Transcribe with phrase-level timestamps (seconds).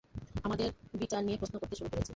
[0.43, 0.67] আমাদের
[1.01, 2.09] বিচার নিয়ে প্রশ্ন করতে শুরু করেছি!